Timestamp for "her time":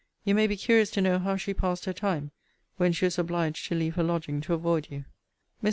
1.85-2.31